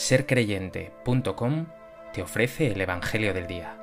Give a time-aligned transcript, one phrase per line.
[0.00, 1.66] sercreyente.com
[2.14, 3.76] te ofrece el Evangelio del Día.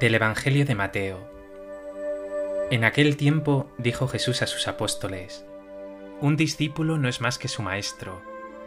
[0.00, 1.30] Del Evangelio de Mateo.
[2.72, 5.46] En aquel tiempo dijo Jesús a sus apóstoles,
[6.20, 8.20] Un discípulo no es más que su maestro,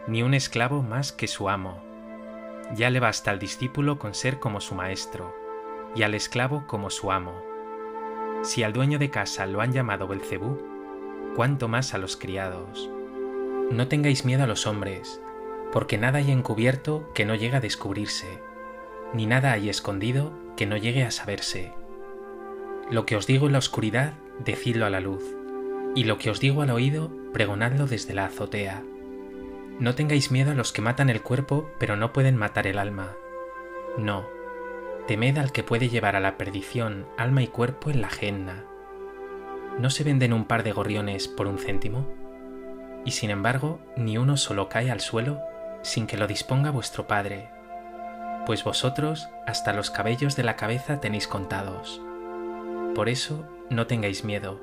[0.06, 1.91] ni un esclavo más que su amo
[2.74, 5.34] ya le basta al discípulo con ser como su maestro,
[5.94, 7.42] y al esclavo como su amo.
[8.42, 10.58] Si al dueño de casa lo han llamado Belcebú,
[11.36, 12.90] cuánto más a los criados.
[13.70, 15.20] No tengáis miedo a los hombres,
[15.72, 18.42] porque nada hay encubierto que no llegue a descubrirse,
[19.14, 21.72] ni nada hay escondido que no llegue a saberse.
[22.90, 25.24] Lo que os digo en la oscuridad, decidlo a la luz,
[25.94, 28.82] y lo que os digo al oído, pregonadlo desde la azotea.
[29.78, 33.16] No tengáis miedo a los que matan el cuerpo pero no pueden matar el alma.
[33.98, 34.26] No,
[35.06, 38.64] temed al que puede llevar a la perdición alma y cuerpo en la genna.
[39.78, 42.06] ¿No se venden un par de gorriones por un céntimo?
[43.04, 45.40] Y sin embargo, ni uno solo cae al suelo
[45.82, 47.50] sin que lo disponga vuestro Padre,
[48.46, 52.00] pues vosotros hasta los cabellos de la cabeza tenéis contados.
[52.94, 54.60] Por eso, no tengáis miedo,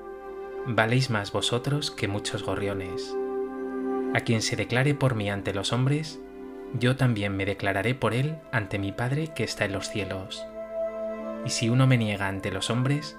[0.66, 3.16] valéis más vosotros que muchos gorriones.
[4.14, 6.20] A quien se declare por mí ante los hombres,
[6.74, 10.46] yo también me declararé por él ante mi Padre que está en los cielos.
[11.46, 13.18] Y si uno me niega ante los hombres,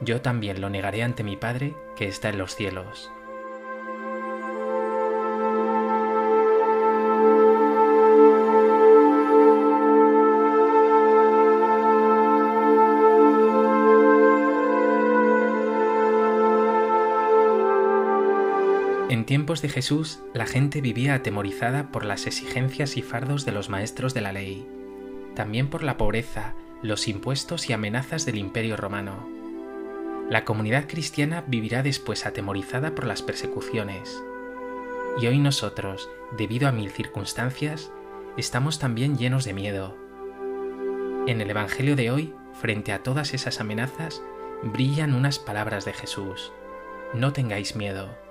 [0.00, 3.10] yo también lo negaré ante mi Padre que está en los cielos.
[19.08, 23.70] En tiempos de Jesús, la gente vivía atemorizada por las exigencias y fardos de los
[23.70, 24.68] maestros de la ley,
[25.34, 29.26] también por la pobreza, los impuestos y amenazas del imperio romano.
[30.28, 34.22] La comunidad cristiana vivirá después atemorizada por las persecuciones.
[35.18, 37.90] Y hoy nosotros, debido a mil circunstancias,
[38.36, 39.96] estamos también llenos de miedo.
[41.26, 44.20] En el Evangelio de hoy, frente a todas esas amenazas,
[44.62, 46.52] brillan unas palabras de Jesús.
[47.14, 48.27] No tengáis miedo.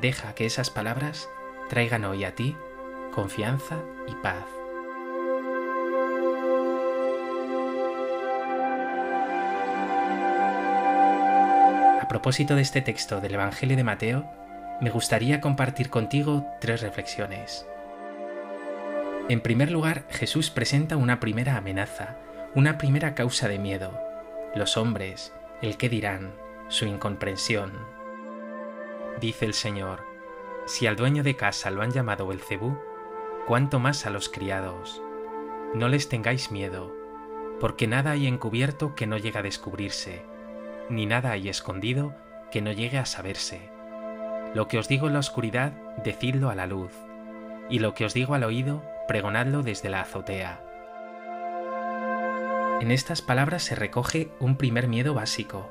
[0.00, 1.28] Deja que esas palabras
[1.68, 2.56] traigan hoy a ti
[3.12, 3.76] confianza
[4.08, 4.44] y paz.
[12.00, 14.30] A propósito de este texto del Evangelio de Mateo,
[14.80, 17.66] me gustaría compartir contigo tres reflexiones.
[19.28, 22.16] En primer lugar, Jesús presenta una primera amenaza,
[22.54, 23.98] una primera causa de miedo,
[24.54, 26.32] los hombres, el qué dirán,
[26.68, 27.72] su incomprensión,
[29.22, 30.00] Dice el Señor,
[30.66, 32.76] si al dueño de casa lo han llamado Belcebú,
[33.46, 35.00] cuánto más a los criados.
[35.74, 36.92] No les tengáis miedo,
[37.60, 40.24] porque nada hay encubierto que no llegue a descubrirse,
[40.90, 42.16] ni nada hay escondido
[42.50, 43.70] que no llegue a saberse.
[44.54, 45.70] Lo que os digo en la oscuridad,
[46.02, 46.92] decidlo a la luz,
[47.70, 50.60] y lo que os digo al oído, pregonadlo desde la azotea.
[52.80, 55.70] En estas palabras se recoge un primer miedo básico,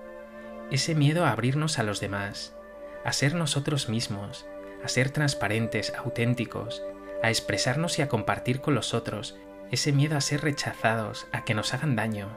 [0.72, 2.56] ese miedo a abrirnos a los demás,
[3.04, 4.46] a ser nosotros mismos,
[4.84, 6.84] a ser transparentes, auténticos,
[7.24, 9.38] a expresarnos y a compartir con los otros,
[9.72, 12.30] ese miedo a ser rechazados, a que nos hagan daño.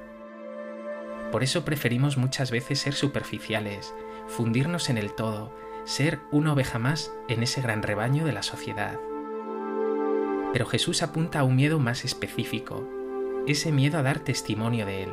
[1.33, 3.93] Por eso preferimos muchas veces ser superficiales,
[4.29, 5.53] fundirnos en el todo,
[5.85, 8.99] ser una oveja más en ese gran rebaño de la sociedad.
[10.53, 12.89] Pero Jesús apunta a un miedo más específico,
[13.47, 15.13] ese miedo a dar testimonio de Él,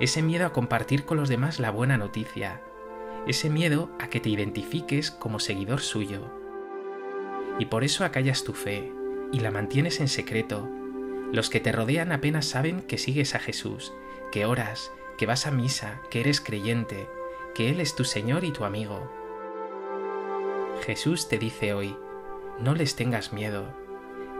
[0.00, 2.62] ese miedo a compartir con los demás la buena noticia,
[3.26, 6.30] ese miedo a que te identifiques como seguidor suyo.
[7.58, 8.92] Y por eso acallas tu fe
[9.32, 10.68] y la mantienes en secreto.
[11.32, 13.92] Los que te rodean apenas saben que sigues a Jesús,
[14.32, 17.06] que oras, que vas a misa, que eres creyente,
[17.54, 19.12] que Él es tu Señor y tu amigo.
[20.86, 21.94] Jesús te dice hoy,
[22.58, 23.66] no les tengas miedo,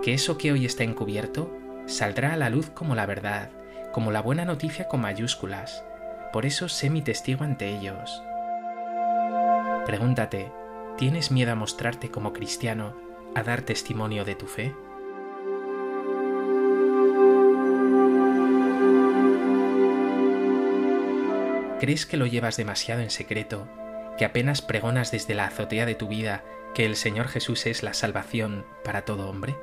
[0.03, 1.55] que eso que hoy está encubierto
[1.87, 3.51] saldrá a la luz como la verdad,
[3.93, 5.85] como la buena noticia con mayúsculas.
[6.33, 8.23] Por eso sé mi testigo ante ellos.
[9.91, 10.53] Pregúntate,
[10.99, 12.95] ¿tienes miedo a mostrarte como cristiano,
[13.35, 14.73] a dar testimonio de tu fe?
[21.81, 23.67] ¿Crees que lo llevas demasiado en secreto,
[24.17, 27.93] que apenas pregonas desde la azotea de tu vida que el Señor Jesús es la
[27.93, 29.57] salvación para todo hombre?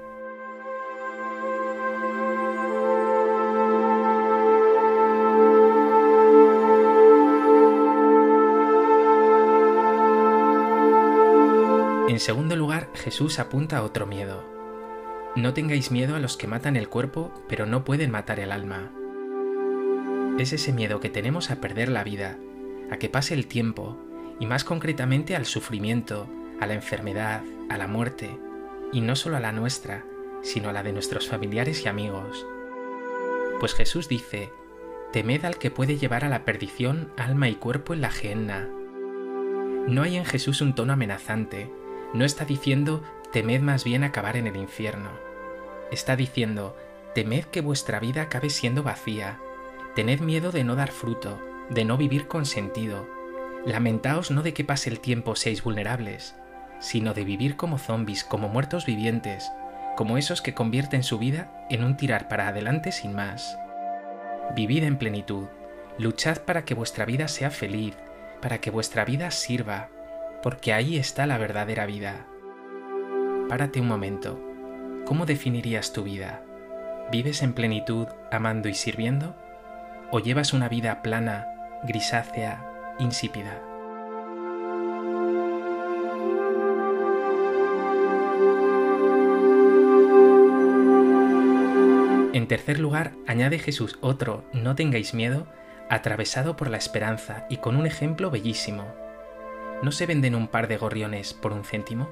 [12.18, 14.44] En segundo lugar, Jesús apunta a otro miedo.
[15.36, 18.92] No tengáis miedo a los que matan el cuerpo, pero no pueden matar el alma.
[20.40, 22.40] Es ese miedo que tenemos a perder la vida,
[22.90, 24.00] a que pase el tiempo,
[24.40, 26.28] y más concretamente al sufrimiento,
[26.60, 28.36] a la enfermedad, a la muerte,
[28.92, 30.04] y no solo a la nuestra,
[30.42, 32.48] sino a la de nuestros familiares y amigos.
[33.60, 34.50] Pues Jesús dice,
[35.14, 38.68] temed al que puede llevar a la perdición alma y cuerpo en la gehenna.
[39.88, 41.70] No hay en Jesús un tono amenazante,
[42.14, 45.10] no está diciendo temed más bien acabar en el infierno.
[45.92, 46.76] Está diciendo,
[47.14, 49.40] temed que vuestra vida acabe siendo vacía,
[49.96, 51.40] tened miedo de no dar fruto,
[51.70, 53.08] de no vivir con sentido.
[53.66, 56.36] Lamentaos no de que pase el tiempo seáis vulnerables,
[56.80, 59.52] sino de vivir como zombis, como muertos vivientes,
[59.96, 63.58] como esos que convierten su vida en un tirar para adelante sin más.
[64.56, 65.48] Vivid en plenitud,
[65.98, 67.96] luchad para que vuestra vida sea feliz,
[68.42, 69.90] para que vuestra vida sirva,
[70.42, 72.28] porque ahí está la verdadera vida.
[73.50, 74.40] Párate un momento.
[75.06, 76.44] ¿Cómo definirías tu vida?
[77.12, 79.36] ¿Vives en plenitud, amando y sirviendo?
[80.12, 81.48] ¿O llevas una vida plana,
[81.84, 82.66] grisácea,
[83.00, 83.62] insípida?
[92.34, 95.48] En tercer lugar, añade Jesús otro, no tengáis miedo,
[95.90, 98.86] atravesado por la esperanza y con un ejemplo bellísimo.
[99.84, 102.10] ¿No se venden un par de gorriones por un céntimo?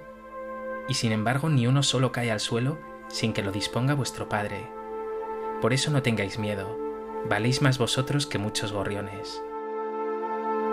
[0.88, 2.78] Y sin embargo ni uno solo cae al suelo
[3.08, 4.68] sin que lo disponga vuestro Padre.
[5.62, 6.78] Por eso no tengáis miedo,
[7.28, 9.42] valéis más vosotros que muchos gorriones.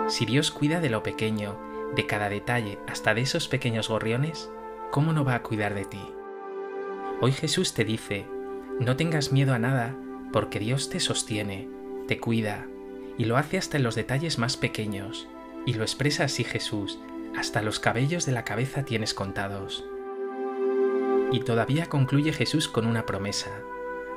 [0.07, 1.57] Si Dios cuida de lo pequeño,
[1.95, 4.51] de cada detalle, hasta de esos pequeños gorriones,
[4.91, 6.01] ¿cómo no va a cuidar de ti?
[7.21, 8.25] Hoy Jesús te dice,
[8.79, 9.95] no tengas miedo a nada,
[10.31, 11.69] porque Dios te sostiene,
[12.07, 12.67] te cuida,
[13.17, 15.27] y lo hace hasta en los detalles más pequeños,
[15.65, 16.99] y lo expresa así Jesús,
[17.37, 19.85] hasta los cabellos de la cabeza tienes contados.
[21.31, 23.51] Y todavía concluye Jesús con una promesa,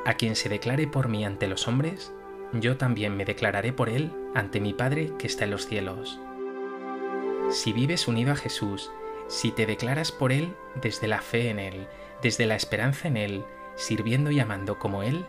[0.05, 2.13] a quien se declare por mí ante los hombres,
[2.53, 6.21] yo también me declararé por él ante mi Padre que está en los cielos.
[7.51, 8.91] Si vives unido a Jesús,
[9.29, 11.87] si te declaras por Él desde la fe en Él,
[12.23, 13.45] desde la esperanza en Él,
[13.75, 15.27] sirviendo y amando como Él,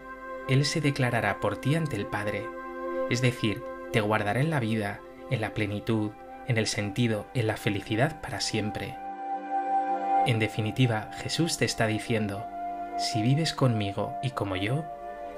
[0.47, 2.45] Él se declarará por ti ante el Padre.
[3.09, 5.01] Es decir, te guardará en la vida,
[5.31, 6.11] en la plenitud,
[6.47, 8.95] en el sentido, en la felicidad para siempre.
[10.25, 12.45] En definitiva, Jesús te está diciendo,
[12.97, 14.85] si vives conmigo y como yo,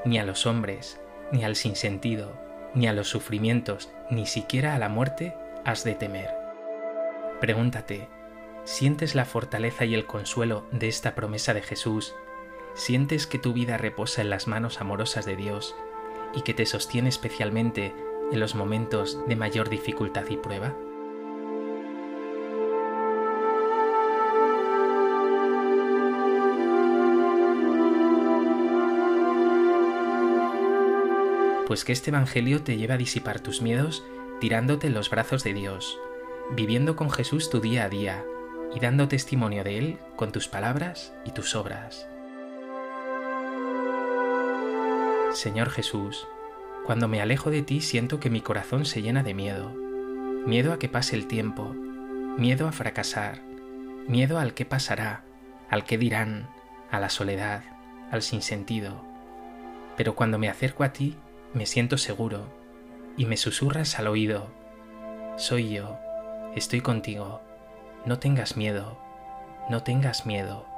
[0.05, 0.99] ni a los hombres,
[1.31, 2.33] ni al sinsentido,
[2.73, 6.31] ni a los sufrimientos, ni siquiera a la muerte has de temer.
[7.39, 8.07] Pregúntate,
[8.63, 12.15] ¿sientes la fortaleza y el consuelo de esta promesa de Jesús
[12.73, 15.75] sientes que tu vida reposa en las manos amorosas de Dios
[16.33, 17.93] y que te sostiene especialmente
[18.31, 20.75] en los momentos de mayor dificultad y prueba?
[31.67, 34.03] Pues que este Evangelio te lleve a disipar tus miedos
[34.39, 35.99] tirándote en los brazos de Dios,
[36.51, 38.25] viviendo con Jesús tu día a día
[38.75, 42.07] y dando testimonio de Él con tus palabras y tus obras.
[45.33, 46.27] Señor Jesús,
[46.85, 49.69] cuando me alejo de ti siento que mi corazón se llena de miedo,
[50.45, 51.73] miedo a que pase el tiempo,
[52.37, 53.41] miedo a fracasar,
[54.07, 55.23] miedo al que pasará,
[55.69, 56.49] al que dirán,
[56.91, 57.63] a la soledad,
[58.11, 59.03] al sinsentido.
[59.97, 61.15] Pero cuando me acerco a ti,
[61.53, 62.47] me siento seguro
[63.17, 64.47] y me susurras al oído,
[65.37, 65.97] soy yo,
[66.55, 67.41] estoy contigo,
[68.05, 68.97] no tengas miedo,
[69.69, 70.68] no tengas miedo.